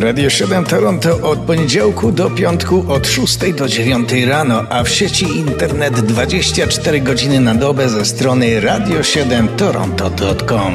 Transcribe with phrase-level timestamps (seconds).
[0.00, 5.36] Radio 7 Toronto od poniedziałku do piątku od 6 do 9 rano, a w sieci
[5.36, 10.74] internet 24 godziny na dobę ze strony radio7toronto.com.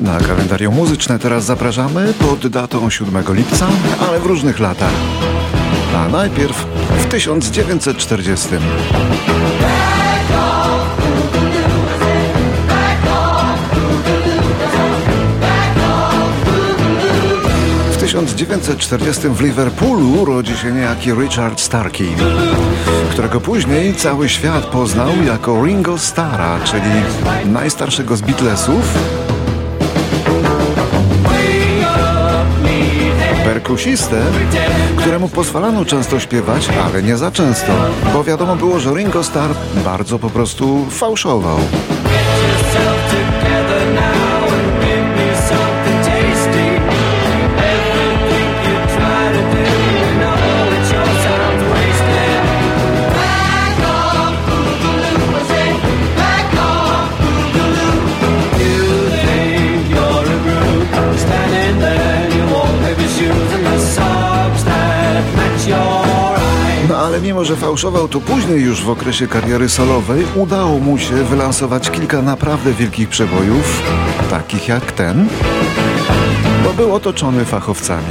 [0.00, 3.68] Na kalendarium muzyczne teraz zapraszamy pod datą 7 lipca,
[4.08, 4.92] ale w różnych latach.
[5.96, 6.66] A najpierw
[6.98, 8.48] w 1940.
[18.12, 22.08] 1940 w Liverpoolu rodzi się niejaki Richard Starkey,
[23.10, 26.90] którego później cały świat poznał jako Ringo Starra, czyli
[27.44, 28.94] najstarszego z Beatlesów,
[33.44, 34.22] perkusistę,
[34.96, 37.72] któremu pozwalano często śpiewać, ale nie za często,
[38.12, 39.54] bo wiadomo było, że Ringo Starr
[39.84, 41.58] bardzo po prostu fałszował.
[67.12, 71.90] Ale mimo, że fałszował, to później już w okresie kariery solowej udało mu się wylansować
[71.90, 73.82] kilka naprawdę wielkich przebojów,
[74.30, 75.28] takich jak ten,
[76.64, 78.06] bo był otoczony fachowcami.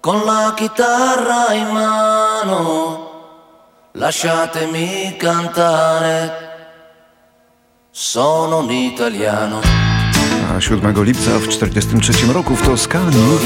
[0.00, 3.07] Con la chitarra in mano.
[3.98, 6.30] Lasciatemi cantare,
[7.90, 9.60] sono un italiano.
[10.54, 13.38] A 7 lipca w 1943 roku w Toskanii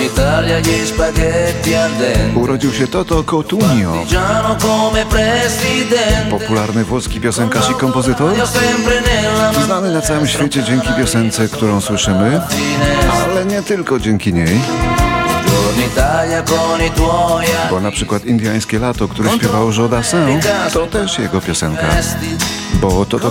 [2.35, 4.05] urodził się Toto Cotugno,
[6.31, 8.35] popularny włoski piosenkarz i kompozytor,
[9.65, 12.41] znany na całym świecie dzięki piosence, którą słyszymy,
[13.25, 14.61] ale nie tylko dzięki niej,
[17.71, 20.41] bo na przykład Indiańskie Lato, które śpiewał Joe Dassin,
[20.73, 21.87] to też jego piosenka.
[22.75, 23.31] Bo Toto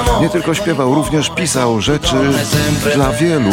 [0.00, 0.20] amore.
[0.20, 2.16] nie tylko śpiewał, również pisał rzeczy
[2.94, 3.50] dla wielu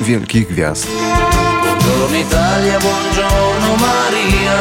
[0.00, 0.86] wielkich gwiazd.
[1.62, 4.56] Buongiorno Italia, buongiorno Maria,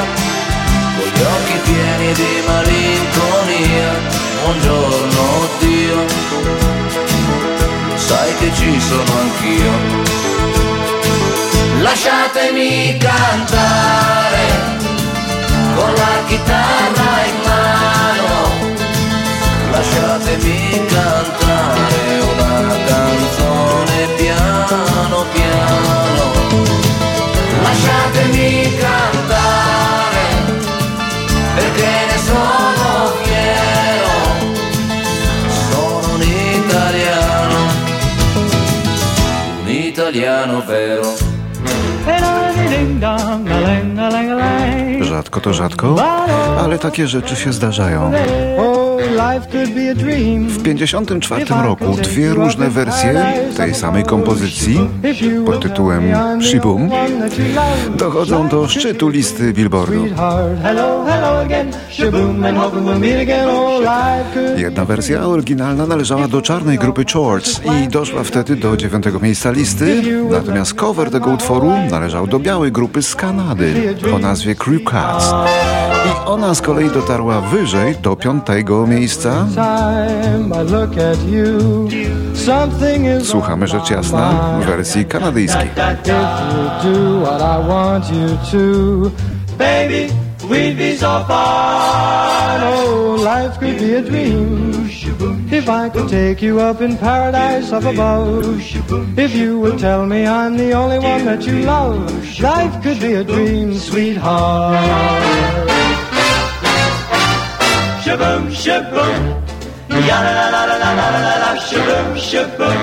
[0.95, 3.94] con gli occhi pieni di malinconia.
[4.44, 5.23] Buongiorno
[5.61, 5.97] Dio,
[7.97, 10.03] sai che ci sono anch'io.
[12.06, 14.46] Lasciatemi cantare
[15.74, 18.52] con la chitarra in mano.
[19.72, 26.24] Lasciatemi cantare una canzone piano piano.
[27.62, 30.25] Lasciatemi cantare
[31.56, 34.12] perché ne sono fiero.
[35.72, 37.59] Sono un italiano,
[39.62, 41.32] un italiano vero.
[45.01, 45.95] Rzadko to rzadko,
[46.59, 48.11] ale takie rzeczy się zdarzają.
[49.03, 54.90] W 1954 roku dwie różne wersje tej samej kompozycji
[55.46, 56.03] pod tytułem
[56.41, 56.90] Shibum
[57.96, 60.06] dochodzą do szczytu listy Billboardu.
[64.58, 70.02] Jedna wersja oryginalna należała do czarnej grupy Chords i doszła wtedy do dziewiątego miejsca listy,
[70.31, 75.34] natomiast cover tego utworu należał do białej grupy z Kanady o nazwie Crew Cats.
[76.06, 78.92] I ona z kolei dotarła wyżej do piątego miejsca.
[83.23, 85.69] Słuchamy rzecz jasna w wersji kanadyjskiej.
[89.57, 90.07] Baby,
[90.49, 92.61] we'd be so far.
[92.63, 94.73] Oh, life could be a dream.
[95.51, 98.46] If I could take you up in paradise up above.
[99.17, 102.11] If you would tell me I'm the only one that you love.
[102.39, 105.83] Life could be a dream, sweetheart.
[108.13, 109.21] Shaboom, shaboom.
[109.89, 112.79] Ya la la la la la la la la shaboom, shaboom.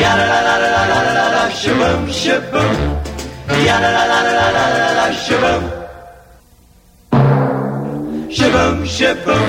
[0.00, 2.76] Ya la la la la la la la la shaboom, shaboom.
[3.66, 5.62] Ya la la la la la la la la shaboom.
[8.30, 9.48] Shaboom, shaboom.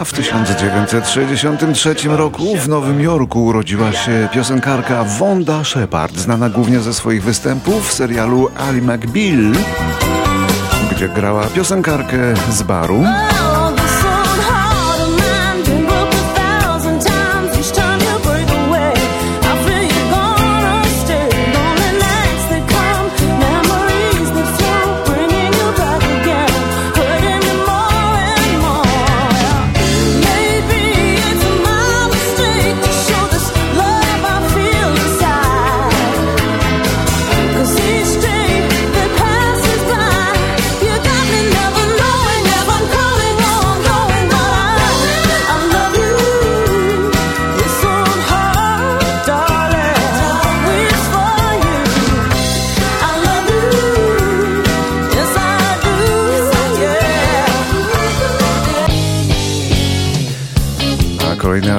[0.00, 6.94] A w 1963 roku w Nowym Jorku urodziła się piosenkarka Wanda Shepard, znana głównie ze
[6.94, 9.52] swoich występów w serialu Ali McBeal,
[10.92, 13.04] gdzie grała piosenkarkę z baru.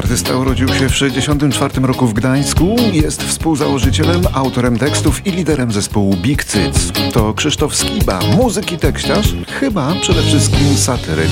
[0.09, 2.75] Artysta urodził się w 1964 roku w Gdańsku.
[2.91, 6.91] Jest współzałożycielem, autorem tekstów i liderem zespołu Big Cyc.
[7.13, 11.29] To Krzysztof Skiba, muzyk i tekściarz, chyba przede wszystkim satyryk.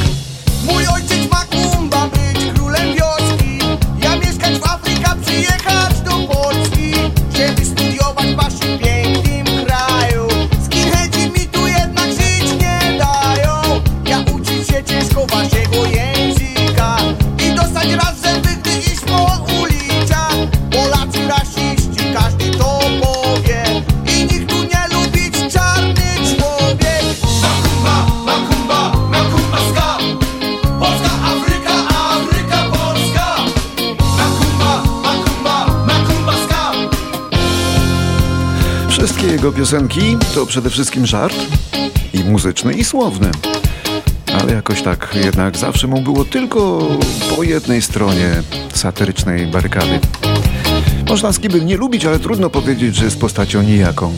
[0.65, 1.16] Mój ojciec
[39.27, 41.35] Wszystkie jego piosenki to przede wszystkim żart
[42.13, 43.31] i muzyczny i słowny.
[44.41, 46.88] Ale jakoś tak jednak zawsze mu było tylko
[47.35, 48.44] po jednej stronie
[48.74, 50.00] satyrycznej barykady.
[51.09, 54.13] Można Skiby nie lubić, ale trudno powiedzieć, że jest postacią nijaką.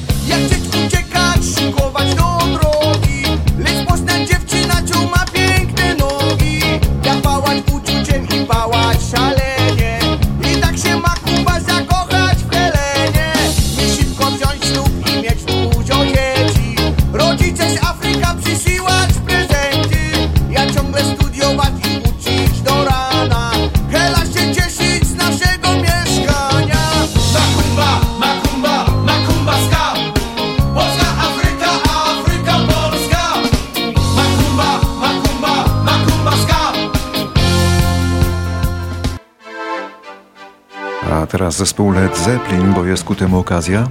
[41.40, 43.88] Teraz zespół Led Zeppelin, bo jest ku temu okazja.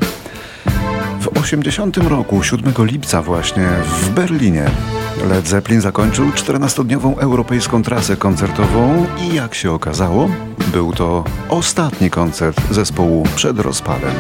[1.21, 4.71] W 80 roku, 7 lipca właśnie, w Berlinie
[5.29, 10.31] Led Zeppelin zakończył 14-dniową europejską trasę koncertową i jak się okazało,
[10.73, 14.13] był to ostatni koncert zespołu przed rozpadem.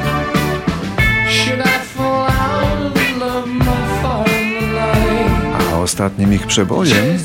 [5.72, 7.18] A ostatnim ich przebojem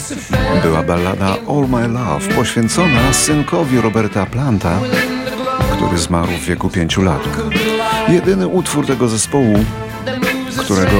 [0.63, 4.79] była ballada All My Love, poświęcona synkowi Roberta Planta,
[5.85, 7.21] który zmarł w wieku 5 lat.
[8.09, 9.65] Jedyny utwór tego zespołu,
[10.57, 10.97] którego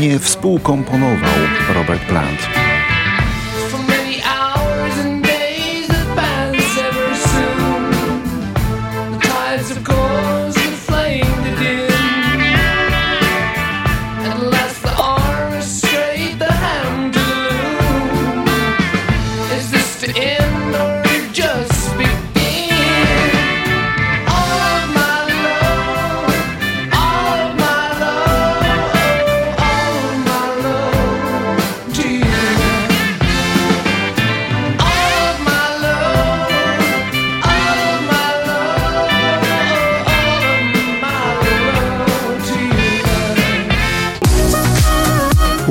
[0.00, 1.30] nie współkomponował
[1.74, 2.59] Robert Plant.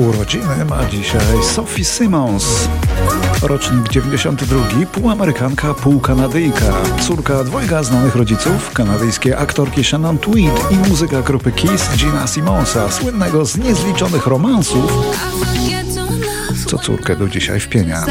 [0.08, 2.68] Urodziny ma dzisiaj Sophie Simmons.
[3.42, 6.72] Rocznik 92, półamerykanka, półkanadyjka.
[7.00, 13.44] Córka dwojga znanych rodziców, kanadyjskiej aktorki Shannon Tweed i muzyka grupy Kiss Gina Simonsa, słynnego
[13.44, 14.92] z niezliczonych romansów,
[16.70, 18.04] co córkę do dzisiaj wpienia.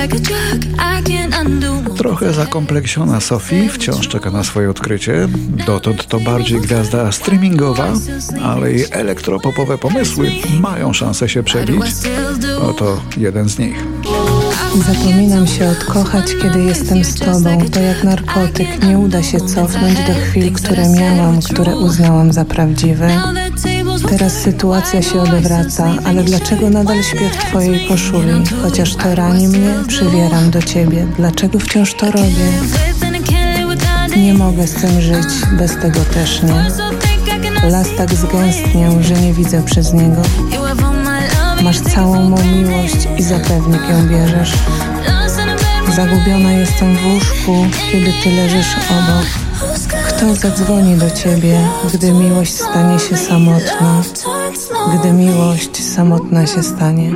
[1.98, 5.28] Trochę zakompleksiona Sophie wciąż czeka na swoje odkrycie.
[5.66, 7.94] Dotąd to bardziej gwiazda streamingowa,
[8.44, 11.82] ale jej elektropopowe pomysły mają szansę się przebić.
[12.62, 13.84] Oto jeden z nich.
[14.88, 17.70] Zapominam się odkochać, kiedy jestem z tobą.
[17.72, 23.22] To jak narkotyk, nie uda się cofnąć do chwil, które miałam, które uznałam za prawdziwe.
[24.10, 28.44] Teraz sytuacja się odwraca, ale dlaczego nadal śpię w twojej koszuli?
[28.62, 31.08] Chociaż to rani mnie, przywieram do ciebie.
[31.18, 32.52] Dlaczego wciąż to robię?
[34.18, 36.66] Nie mogę z tym żyć, bez tego też nie.
[37.70, 40.22] Las tak zgęstniał, że nie widzę przez niego.
[41.64, 44.54] Masz całą mą miłość i zapewnik ją bierzesz.
[45.96, 49.49] Zagubiona jestem w łóżku, kiedy ty leżysz obok.
[50.20, 54.04] Kto zadzwoni do ciebie, gdy miłość stanie się samotna?
[54.94, 57.12] Gdy miłość samotna się stanie.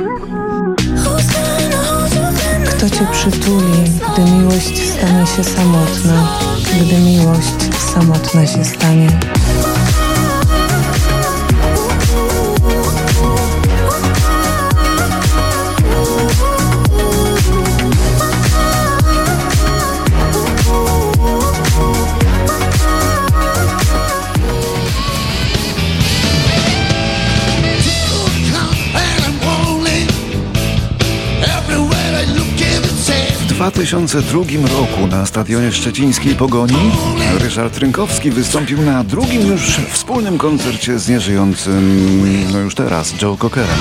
[2.66, 3.82] Kto cię przytuli,
[4.12, 6.38] gdy miłość stanie się samotna?
[6.82, 9.08] Gdy miłość samotna się stanie.
[33.84, 36.90] 2002 roku na stadionie szczecińskiej Pogoni
[37.38, 43.74] Ryszard Rynkowski wystąpił na drugim już wspólnym koncercie z nieżyjącym, no już teraz, Joe Cockera.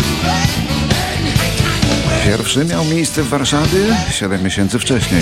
[2.25, 3.79] Pierwszy miał miejsce w Warszawie
[4.11, 5.21] 7 miesięcy wcześniej.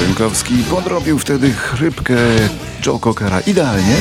[0.00, 2.16] Rynkowski podrobił wtedy chrypkę
[2.86, 3.96] Joe Cockera idealnie.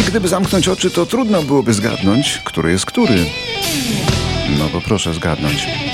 [0.00, 3.24] I gdyby zamknąć oczy, to trudno byłoby zgadnąć, który jest który.
[4.58, 5.85] No bo proszę zgadnąć.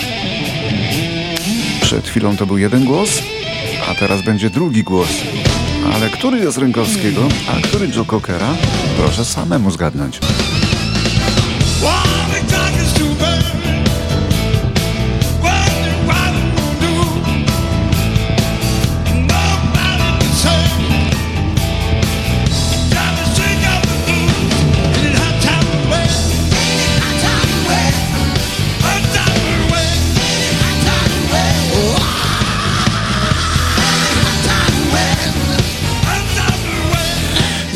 [1.93, 3.23] Przed chwilą to był jeden głos,
[3.91, 5.09] a teraz będzie drugi głos.
[5.95, 8.55] Ale który jest Rynkowskiego, a który Joe Cockera?
[8.97, 10.21] Proszę samemu zgadnąć.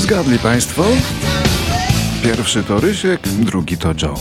[0.07, 0.85] Zgadli Państwo?
[2.23, 4.15] Pierwszy to Rysiek, drugi to Joe.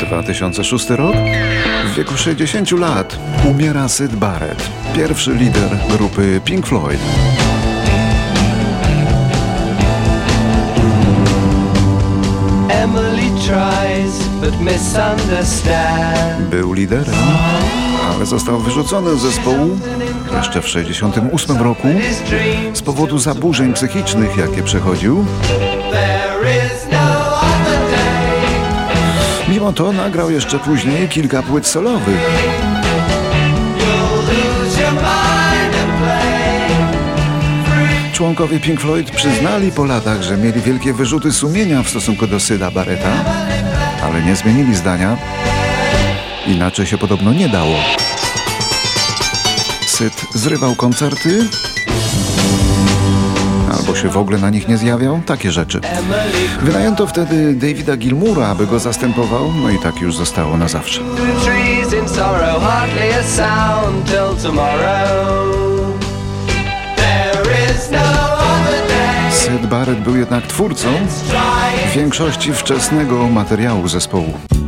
[0.00, 1.16] 2006 rok.
[1.92, 3.18] W wieku 60 lat
[3.50, 7.00] umiera Syd Barrett, pierwszy lider grupy Pink Floyd.
[16.50, 17.14] Był liderem,
[18.20, 19.78] ale został wyrzucony z zespołu
[20.36, 21.88] jeszcze w 68 roku
[22.74, 25.24] z powodu zaburzeń psychicznych, jakie przechodził.
[29.48, 32.20] Mimo to nagrał jeszcze później kilka płyt solowych.
[38.12, 42.70] Członkowie Pink Floyd przyznali po latach, że mieli wielkie wyrzuty sumienia w stosunku do Syda
[42.70, 43.12] Barretta,
[44.02, 45.16] ale nie zmienili zdania.
[46.46, 47.74] Inaczej się podobno nie dało.
[50.00, 51.48] Syd zrywał koncerty,
[53.72, 55.80] albo się w ogóle na nich nie zjawiał, takie rzeczy.
[56.62, 61.00] Wynajęto wtedy Davida Gilmura, aby go zastępował, no i tak już zostało na zawsze.
[69.30, 70.88] Syd Barrett był jednak twórcą
[71.94, 74.59] większości wczesnego materiału zespołu.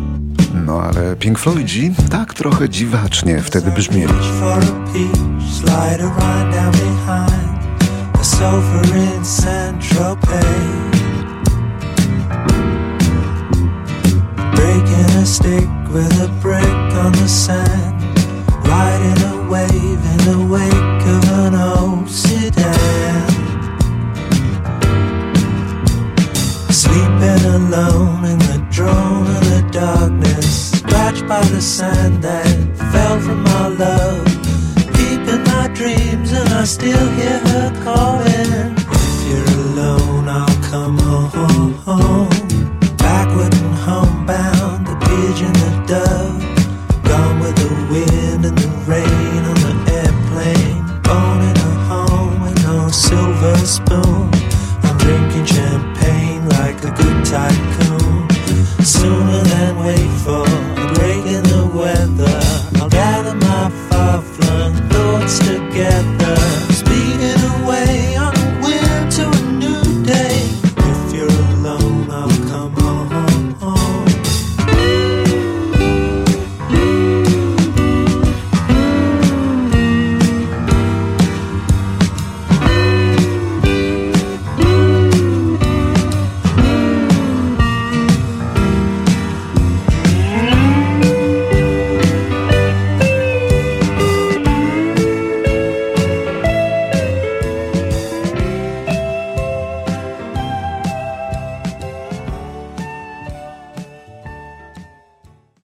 [0.73, 4.13] No ale Pink Floydzi tak trochę dziwacznie wtedy brzmieli.
[14.55, 16.29] Breaking a stick with a
[17.07, 18.03] on the sand,
[18.65, 21.82] riding a wave in the wake of an old